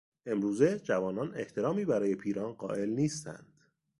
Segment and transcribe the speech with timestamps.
[0.25, 3.53] امروزه جوانان احترامی برای پیران قائل نیستند.